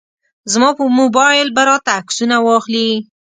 [0.53, 2.89] زما په موبایل به راته عکسونه واخلي.